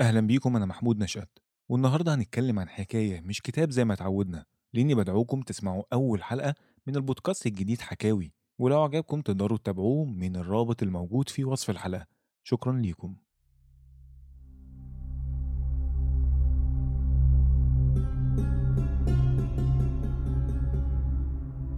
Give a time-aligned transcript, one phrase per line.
[0.00, 4.94] أهلا بيكم أنا محمود نشأت والنهاردة هنتكلم عن حكاية مش كتاب زي ما اتعودنا لأني
[4.94, 6.54] بدعوكم تسمعوا أول حلقة
[6.86, 12.06] من البودكاست الجديد حكاوي ولو عجبكم تقدروا تتابعوه من الرابط الموجود في وصف الحلقة.
[12.44, 13.16] شكرا ليكم.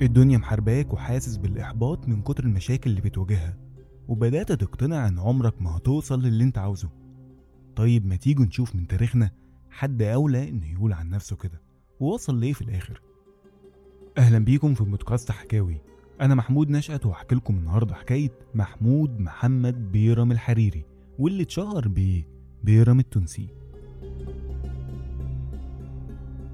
[0.03, 3.57] الدنيا محارباك وحاسس بالإحباط من كتر المشاكل اللي بتواجهها
[4.09, 7.08] وبدأت تقتنع إن عمرك ما هتوصل للي أنت عاوزه.
[7.79, 9.31] طيب ما تيجوا نشوف من تاريخنا
[9.71, 11.61] حد أولى إنه يقول عن نفسه كده.
[12.01, 13.01] ووصل لإيه في الآخر؟
[14.19, 15.77] أهلا بيكم في بودكاست حكاوي.
[16.21, 20.85] أنا محمود نشأت وهحكي لكم النهاردة حكاية محمود محمد بيرم الحريري
[21.19, 22.29] واللي اتشهر بإيه؟
[22.65, 23.49] بيرم التونسي.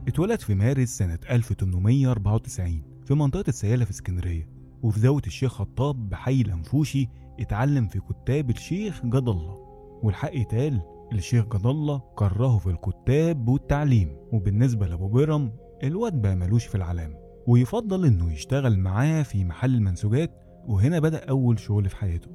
[0.08, 4.48] اتولد في مارس سنة 1894 في منطقة السيالة في اسكندرية
[4.82, 7.08] وفي زاوية الشيخ خطاب بحي الأنفوشي
[7.40, 9.58] اتعلم في كتاب الشيخ جد الله
[10.02, 14.16] والحق يتقال الشيخ جد الله كرهه في الكتاب والتعليم.
[14.32, 15.52] وبالنسبة لأبو بيرم
[15.82, 17.14] الواد بقى ملوش في العلام
[17.46, 20.30] ويفضل إنه يشتغل معاه في محل المنسوجات
[20.68, 22.30] وهنا بدأ أول شغل في حياته.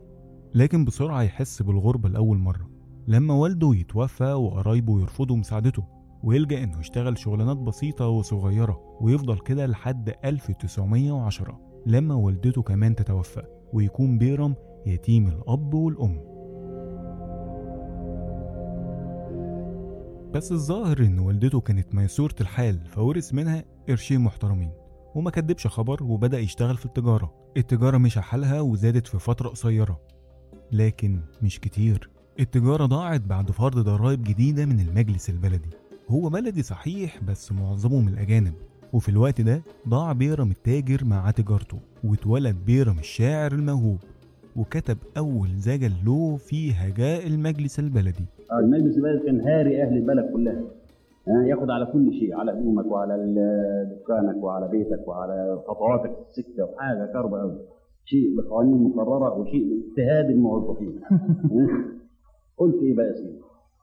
[0.56, 2.70] لكن بسرعة يحس بالغربة لأول مرة
[3.08, 5.84] لما والده يتوفى وقرايبه يرفضوا مساعدته
[6.24, 14.18] ويلجأ إنه يشتغل شغلانات بسيطة وصغيرة ويفضل كده لحد 1910 لما والدته كمان تتوفى ويكون
[14.18, 16.22] بيرم يتيم الأب والأم.
[20.34, 24.72] بس الظاهر إن والدته كانت ميسورة الحال فورث منها قرشين محترمين.
[25.16, 27.34] وما كدبش خبر وبدأ يشتغل في التجارة.
[27.58, 30.02] التجارة مشى حالها وزادت في فترة قصيرة.
[30.72, 32.10] لكن مش كتير.
[32.40, 35.70] التجارة ضاعت بعد فرض ضرائب جديدة من المجلس البلدي.
[36.10, 38.54] هو بلدي صحيح بس معظمه من الأجانب.
[38.94, 44.00] وفي الوقت ده ضاع بيرم التاجر مع تجارته واتولد بيرم الشاعر الموهوب.
[44.56, 48.26] وكتب أول زجل له في هجاء المجلس البلدي.
[48.54, 50.62] المجلس البلدي كان هاري أهل البلد كلها.
[51.28, 53.14] آه، ياخد على كل شيء على هدومك وعلى
[54.02, 57.58] دكانك وعلى بيتك وعلى خطواتك في السكة وحاجة كربه قوي
[58.06, 61.00] شيء بقوانين مقررة وشيء باجتهاد الموظفين.
[62.60, 63.40] قلت إيه بقى يا سيدي؟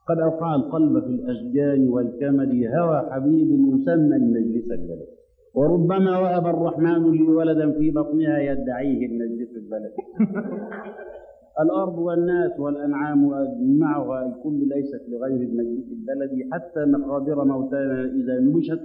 [0.08, 5.06] قد أوقع القلب في الأشجان والكمد هوى حبيب يسمى المجلس البلد
[5.54, 9.92] وربما وهب الرحمن لي ولدا في بطنها يدعيه المجلس البلد
[11.60, 18.80] الأرض والناس والأنعام أجمعها الكل ليست لغير المجلس البلدي حتى مقابر موتانا إذا نبشت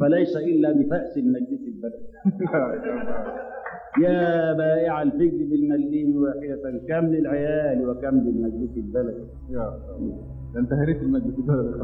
[0.00, 2.06] فليس إلا بفأس المجلس البلدي.
[4.02, 9.24] يا بائع الفجر بالمليم واحدة كم للعيال وكم للمجلس البلدي.
[9.50, 9.80] يا
[10.54, 11.78] ده أنت هريت المجلس البلدي.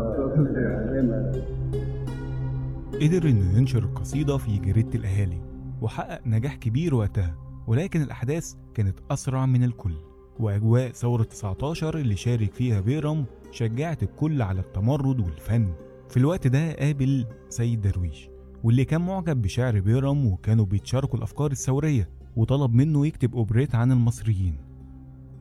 [2.95, 5.41] قدر إنه ينشر القصيدة في جريدة الأهالي
[5.83, 7.35] وحقق نجاح كبير وقتها
[7.69, 9.93] ولكن الأحداث كانت أسرع من الكل.
[10.41, 15.73] وأجواء ثورة 19 اللي شارك فيها بيرم شجعت الكل على التمرد والفن.
[16.09, 18.29] في الوقت ده قابل سيد درويش
[18.65, 24.57] واللي كان معجب بشعر بيرم وكانوا بيتشاركوا الأفكار الثورية وطلب منه يكتب أوبريت عن المصريين.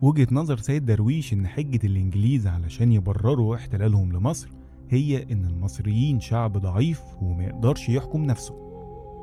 [0.02, 4.50] وجهة نظر سيد درويش إن حجة الإنجليز علشان يبرروا احتلالهم لمصر
[4.90, 8.54] هي إن المصريين شعب ضعيف وما يقدرش يحكم نفسه.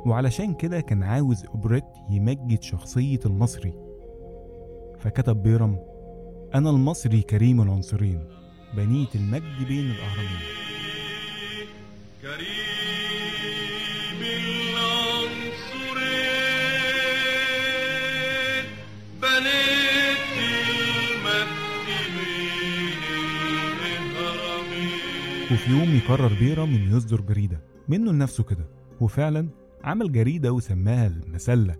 [0.07, 3.73] وعلشان كده كان عاوز أوبريت يمجد شخصية المصري
[5.03, 5.79] فكتب بيرم
[6.55, 8.25] أنا المصري كريم العنصرين
[8.77, 10.43] بنيت المجد بين الأهرامين.
[12.23, 14.21] كريم
[18.53, 18.67] العنصرين
[19.23, 28.67] بنيت المجد بين الهرمين وفي يوم يقرر بيرم إنه يصدر جريدة منه لنفسه كده
[29.01, 29.49] وفعلا
[29.85, 31.77] عمل جريدة وسماها المسلة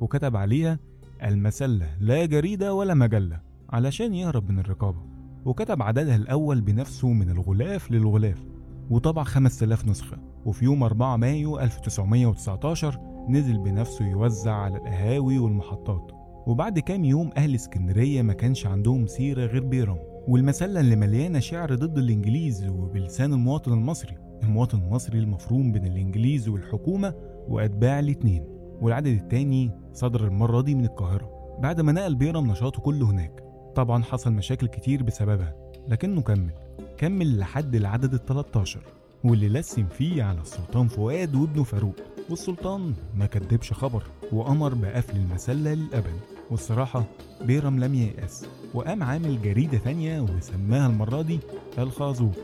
[0.00, 0.78] وكتب عليها
[1.22, 3.40] المسلة لا جريدة ولا مجلة
[3.70, 5.02] علشان يهرب من الرقابة.
[5.44, 8.46] وكتب عددها الأول بنفسه من الغلاف للغلاف
[8.90, 10.18] وطبع 5000 نسخة.
[10.44, 16.12] وفي يوم 4 مايو 1919 نزل بنفسه يوزع على القهاوي والمحطات.
[16.46, 21.74] وبعد كام يوم أهل اسكندرية ما كانش عندهم سيرة غير بيرم والمسلة اللي مليانة شعر
[21.74, 24.16] ضد الإنجليز وبلسان المواطن المصري.
[24.42, 27.14] المواطن المصري المفروم بين الإنجليز والحكومة
[27.48, 28.55] وأتباع الاتنين.
[28.80, 33.44] والعدد التاني صدر المرة دي من القاهرة بعد ما نقل بيرم نشاطه كله هناك.
[33.76, 35.54] طبعا حصل مشاكل كتير بسببها
[35.88, 36.50] لكنه كمل
[36.98, 38.80] كمل لحد العدد ال 13
[39.24, 41.94] واللي لسم فيه على السلطان فؤاد وابنه فاروق.
[42.30, 44.02] والسلطان ما كدبش خبر
[44.32, 46.20] وأمر بقفل المسلة للأبد.
[46.50, 47.04] والصراحة
[47.44, 51.38] بيرم لم ييأس وقام عامل جريدة تانية وسماها المرة دي
[51.78, 52.34] الخازوق.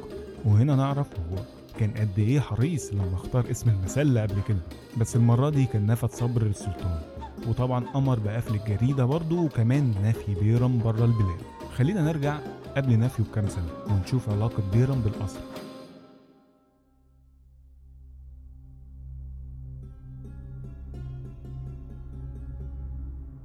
[0.44, 1.38] وهنا نعرف هو
[1.72, 4.60] كان قد إيه حريص لما اختار اسم المسلة قبل كده.
[4.98, 7.00] بس المرة دي كان نفد صبر للسلطان
[7.48, 11.40] وطبعا أمر بقفل الجريدة برضه وكمان نفي بيرم بره البلاد.
[11.76, 12.38] خلينا نرجع
[12.76, 15.40] قبل نفيه بكام سنة ونشوف علاقة بيرم بالقصر.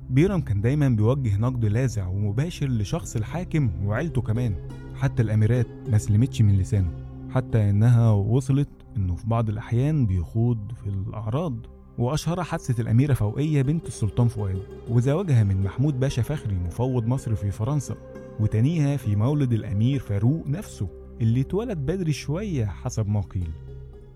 [0.09, 4.55] بيرم كان دايما بيوجه نقد لاذع ومباشر لشخص الحاكم وعيلته كمان.
[4.95, 7.06] حتى الأميرات ما سلمتش من لسانه.
[7.37, 11.53] حتى إنها وصلت إنه في بعض الأحيان بيخوض في الأعراض.
[11.97, 17.51] وأشهرها حادثة الأميرة فوقية بنت السلطان فؤاد وزواجها من محمود باشا فخري مفوض مصر في
[17.51, 17.95] فرنسا
[18.39, 20.87] وتانيها في مولد الأمير فاروق نفسه
[21.21, 23.51] اللي اتولد بدري شوية حسب ما قيل.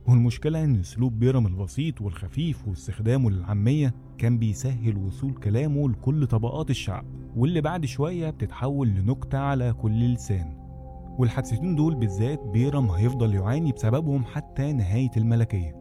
[0.08, 7.06] والمشكلة إن أسلوب بيرم البسيط والخفيف واستخدامه للعامية كان بيسهل وصول كلامه لكل طبقات الشعب
[7.36, 10.61] واللي بعد شوية بتتحول لنكتة على كل لسان.
[11.22, 15.76] والحادثتين دول بالذات بيرم هيفضل يعاني بسببهم حتى نهاية الملكية.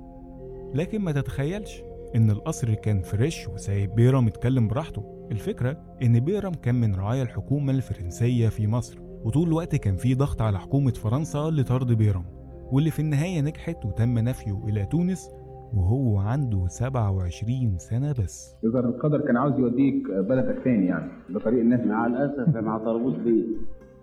[0.75, 1.83] لكن ما تتخيلش
[2.17, 5.29] إن القصر كان fresh وسايب بيرم يتكلم براحته.
[5.33, 10.43] الفكرة إن بيرم كان من رعايا الحكومة الفرنسية في مصر وطول الوقت كان في ضغط
[10.43, 12.25] على حكومة فرنسا لطرد بيرم
[12.73, 15.29] واللي في النهاية نجحت وتم نفيه إلى تونس
[15.75, 18.57] وهو عنده 27 سنة بس.
[18.65, 23.45] يظهر القدر كان عاوز يوديك بلدك تاني يعني؟ بطريق الناس مع الأسف ما اعترفوش بيه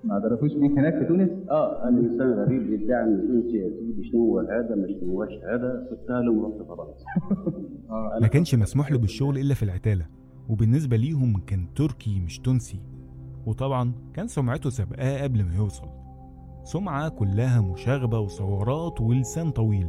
[0.03, 4.19] ما عرفوش بيك هناك في تونس؟ آه أنا إنسان غريب بيدعي ان يا سيدي شنو
[4.19, 7.05] هو هذا؟ مش هوش هذا؟ قلتها له ورحت فرنسا
[8.21, 10.05] ما كانش مسموح له بالشغل إلا في العتالة
[10.49, 12.79] وبالنسبة ليهم كان تركي مش تونسي.
[13.45, 15.87] وطبعا كان سمعته سابقاه قبل ما يوصل.
[16.63, 19.87] سمعة كلها مشاغبة وثورات ولسان طويل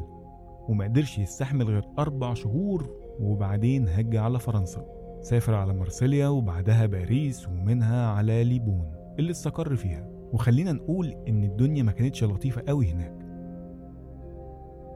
[0.68, 2.90] وما قدرش يستحمل غير أربع شهور
[3.20, 4.84] وبعدين هج على فرنسا.
[5.20, 8.97] سافر على مرسيليا وبعدها باريس ومنها على ليبون.
[9.18, 10.08] اللي استقر فيها.
[10.32, 13.18] وخلينا نقول إن الدنيا ما كانتش لطيفة قوي هناك.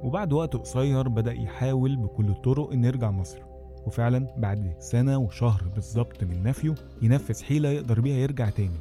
[0.03, 3.39] وبعد وقت قصير بدأ يحاول بكل الطرق إنه يرجع مصر.
[3.87, 8.81] وفعلا بعد سنة وشهر بالظبط من نفيه ينفذ حيلة يقدر بيها يرجع تاني.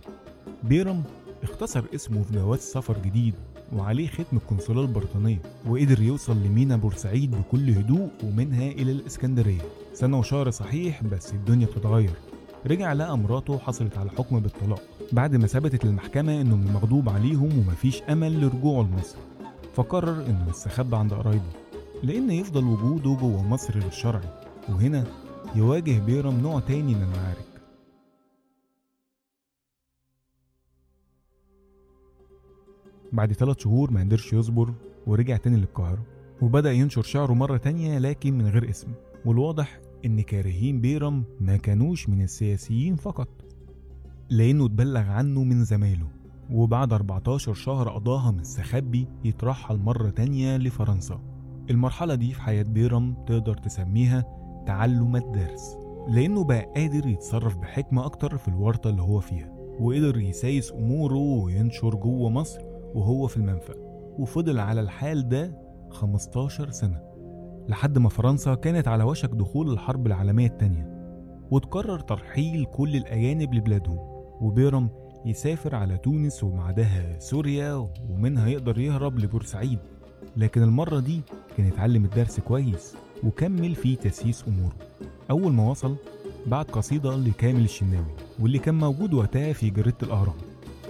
[0.64, 1.04] بيرم
[1.44, 3.34] اختصر اسمه في جواز سفر جديد
[3.76, 9.62] وعليه ختم القنصلية البريطانية وقدر يوصل لمينا بورسعيد بكل هدوء ومنها إلى الإسكندرية.
[9.94, 12.12] سنة وشهر صحيح بس الدنيا بتتغير.
[12.68, 14.82] رجع لقى مراته حصلت على حكم بالطلاق.
[15.12, 19.18] بعد ما ثبتت المحكمة إنه من المغضوب عليهم ومفيش أمل لرجوعه لمصر.
[19.74, 21.52] فقرر إنه يستخبى عند قرايبه
[22.04, 25.04] لأن يفضل وجوده جوه مصر للشرعي وهنا
[25.56, 27.52] يواجه بيرم نوع تاني من المعارك.
[33.12, 34.74] بعد ثلاث شهور ما قدرش يصبر
[35.08, 36.04] ورجع تاني للقاهرة.
[36.42, 38.88] وبدأ ينشر شعره مرة تانية لكن من غير اسم.
[39.26, 43.28] والواضح إن كارهين بيرم ما كانوش من السياسيين فقط
[44.30, 46.08] لأنه اتبلغ عنه من زمايله
[46.52, 51.20] وبعد 14 شهر قضاها مستخبي يترحل مرة تانية لفرنسا.
[51.70, 54.26] المرحلة دي في حياة بيرم تقدر تسميها
[54.68, 55.78] تعلم الدرس
[56.10, 61.96] لأنه بقى قادر يتصرف بحكمة أكتر في الورطة اللي هو فيها وقدر يسايس أموره وينشر
[61.96, 62.62] جوه مصر
[62.96, 63.74] وهو في المنفى
[64.20, 65.58] وفضل على الحال ده
[65.90, 67.11] 15 سنة.
[67.70, 70.92] لحد ما فرنسا كانت على وشك دخول الحرب العالمية التانية
[71.52, 73.98] وتقرر ترحيل كل الأجانب لبلادهم
[74.42, 74.90] وبيرم
[75.26, 79.80] يسافر على تونس وبعدها سوريا ومنها يقدر يهرب لبورسعيد
[80.38, 81.22] لكن المرة دي
[81.58, 84.76] كان اتعلم الدرس كويس وكمل في تسييس أموره.
[85.32, 85.96] أول ما وصل
[86.48, 90.36] بعت قصيدة لكامل الشناوي واللي كان موجود وقتها في جريدة الأهرام.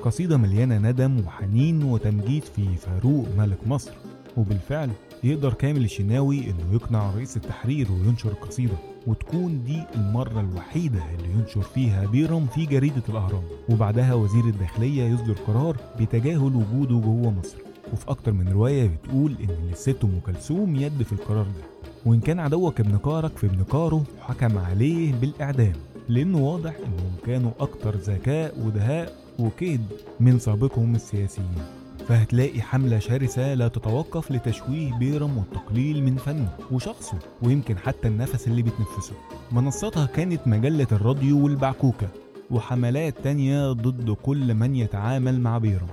[0.04, 3.92] قصيدة مليانة ندم وحنين وتمجيد في فاروق ملك مصر
[4.38, 4.90] وبالفعل
[5.24, 8.74] يقدر كامل الشناوي إنه يقنع رئيس التحرير وينشر القصيدة
[9.08, 13.44] وتكون دي المرة الوحيدة اللي ينشر فيها بيرم في جريدة الأهرام.
[13.70, 17.58] وبعدها وزير الداخلية يصدر قرار بتجاهل وجوده جوه مصر.
[17.94, 21.92] وفي أكتر من رواية بتقول إن للست أم كلثوم يد في القرار ده.
[22.06, 25.74] وإن كان عدوك ابن كارك في ابن كاره حكم عليه بالإعدام.
[26.10, 29.82] لأنه واضح إنهم كانوا أكتر ذكاء ودهاء وكيد
[30.20, 31.81] من سابقهم السياسيين.
[32.08, 38.62] فهتلاقي حملة شرسة لا تتوقف لتشويه بيرم والتقليل من فنه وشخصه ويمكن حتى النفس اللي
[38.62, 39.14] بتنفسه.
[39.52, 42.08] منصتها كانت مجلة الراديو والبعكوكة
[42.52, 45.88] وحملات تانية ضد كل من يتعامل مع بيرم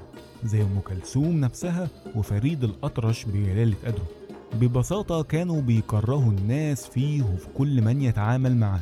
[0.44, 4.06] زي أم كلثوم نفسها وفريد الأطرش بجلالة قدره.
[4.54, 8.80] ببساطة كانوا بيكرهوا الناس فيه وفي كل من يتعامل معاه.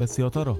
[0.00, 0.56] بس يا ترى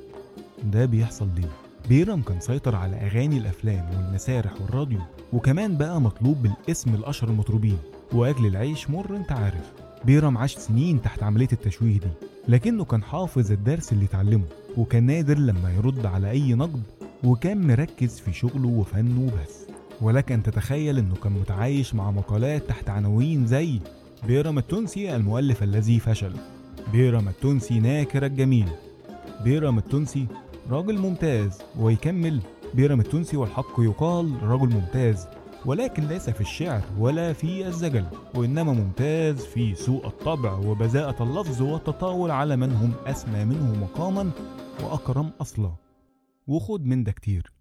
[0.64, 1.48] ده بيحصل ليه؟
[1.92, 5.00] بيرم كان سيطر على أغاني الأفلام والمسارح والراديو
[5.32, 7.78] وكمان بقى مطلوب بالاسم الأشهر المطربين
[8.12, 9.72] وأجل العيش مر أنت عارف
[10.04, 12.08] بيرم عاش سنين تحت عملية التشويه دي
[12.48, 14.44] لكنه كان حافظ الدرس اللي اتعلمه
[14.76, 16.82] وكان نادر لما يرد على أي نقد
[17.24, 19.66] وكان مركز في شغله وفنه بس
[20.00, 23.80] ولك أن تتخيل أنه كان متعايش مع مقالات تحت عناوين زي
[24.26, 26.32] بيرم التونسي المؤلف الذي فشل
[26.92, 28.68] بيرم التونسي ناكر الجميل
[29.44, 30.26] بيرم التونسي
[30.72, 32.40] راجل ممتاز ويكمل
[32.74, 35.26] بيرم التونسي والحق يقال رجل ممتاز
[35.66, 42.30] ولكن ليس في الشعر ولا في الزجل وإنما ممتاز في سوء الطبع وبذاءة اللفظ والتطاول
[42.30, 44.30] على من هم أسمى منه مقاما
[44.84, 45.72] وأكرم أصلا.
[46.46, 47.52] وخد من ده كتير.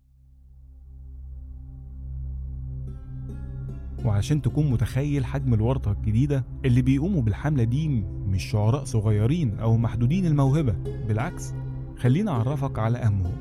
[4.06, 7.88] وعشان تكون متخيل حجم الورطة الجديدة اللي بيقوموا بالحملة دي
[8.28, 10.74] مش شعراء صغيرين أو محدودين الموهبة
[11.08, 11.54] بالعكس
[12.02, 13.38] خلينا أعرفك على أهمهم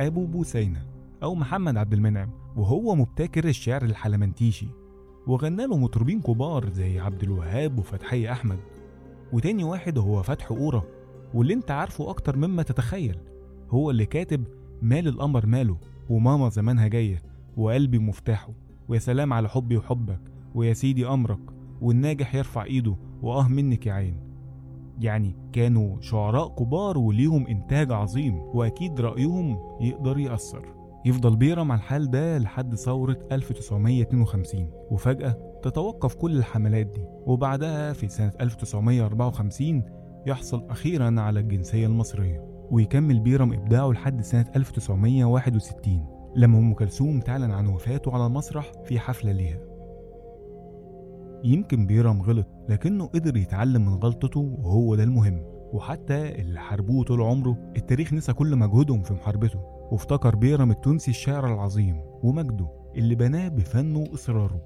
[0.00, 0.82] أبو بوسينة
[1.22, 4.66] أو محمد عبد المنعم وهو مبتكر الشعر الحلمنتيشي
[5.26, 8.58] وغنى له مطربين كبار زي عبد الوهاب وفتحي أحمد.
[9.32, 10.82] وتاني واحد هو فتح أورا
[11.34, 13.18] واللي أنت عارفه أكتر مما تتخيل
[13.70, 14.44] هو اللي كاتب
[14.82, 15.76] مال القمر ماله
[16.10, 17.22] وماما زمانها جاية
[17.56, 18.52] وقلبي مفتاحه
[18.88, 20.20] ويا سلام على حبي وحبك
[20.54, 21.40] ويا سيدي أمرك
[21.80, 24.16] والناجح يرفع إيده وآه منك يا عين.
[25.02, 30.74] يعني كانوا شعراء كبار وليهم إنتاج عظيم وأكيد رأيهم يقدر يأثر.
[31.04, 37.06] يفضل بيرم على الحال ده لحد ثورة 1952 وفجأة تتوقف كل الحملات دي.
[37.26, 39.82] وبعدها في سنة 1954
[40.26, 46.06] يحصل أخيرا على الجنسية المصرية ويكمل بيرم إبداعه لحد سنة 1961
[46.36, 49.71] لما أم كلثوم تعلن عن وفاته على المسرح في حفلة ليها.
[51.44, 55.42] يمكن بيرم غلط لكنه قدر يتعلم من غلطته وهو ده المهم.
[55.72, 59.58] وحتى اللي حاربوه طول عمره التاريخ نسى كل مجهودهم في محاربته.
[59.92, 64.64] وافتكر بيرم التونسي الشاعر العظيم ومجده اللي بناه بفنه وإصراره.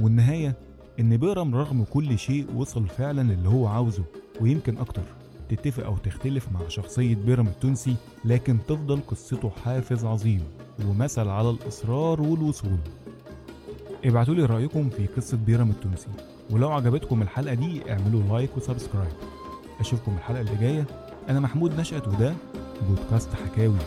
[0.00, 0.56] والنهاية
[1.00, 4.04] إن بيرم رغم كل شيء وصل فعلا اللي هو عاوزه
[4.40, 5.02] ويمكن أكتر
[5.48, 10.42] تتفق أو تختلف مع شخصية بيرم التونسي لكن تفضل قصته حافز عظيم
[10.88, 12.78] ومثل على الإصرار والوصول.
[14.04, 16.08] ابعتوا لي رأيكم في قصة بيرم التونسي.
[16.50, 19.12] ولو عجبتكم الحلقة دي اعملوا like و subscribe.
[19.80, 20.84] أشوفكم الحلقة اللي جاية.
[21.28, 22.34] أنا محمود نشأت وده
[22.88, 23.78] بودكاست حكاوي.